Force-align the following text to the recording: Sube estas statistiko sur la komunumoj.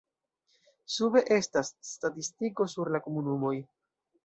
Sube 0.93 1.23
estas 1.35 1.69
statistiko 1.91 2.69
sur 2.75 2.93
la 2.97 3.05
komunumoj. 3.09 3.55